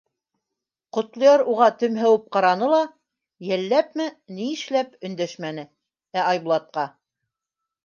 [0.97, 2.79] Ҡотлояр уға төмһәүеп ҡараны ла
[3.51, 5.69] йәлләпме, ни эшләп, өндәшмәне,
[6.23, 6.91] ә Айбулатҡа: